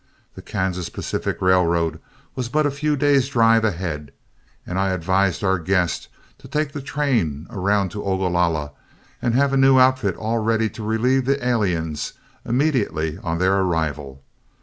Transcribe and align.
The 0.33 0.41
Kansas 0.41 0.89
Pacific 0.89 1.39
Railroad 1.43 1.99
was 2.33 2.49
but 2.49 2.65
a 2.65 2.71
few 2.71 2.95
days' 2.95 3.29
drive 3.29 3.63
ahead, 3.63 4.11
and 4.65 4.79
I 4.79 4.89
advised 4.89 5.43
our 5.43 5.59
guest 5.59 6.07
to 6.39 6.47
take 6.47 6.71
the 6.71 6.81
train 6.81 7.45
around 7.51 7.89
to 7.91 8.03
Ogalalla 8.03 8.71
and 9.21 9.35
have 9.35 9.53
a 9.53 9.57
new 9.57 9.77
outfit 9.77 10.15
all 10.15 10.39
ready 10.39 10.69
to 10.71 10.81
relieve 10.81 11.25
the 11.25 11.47
aliens 11.47 12.13
immediately 12.43 13.19
on 13.19 13.37
their 13.37 13.57
arrival. 13.59 14.23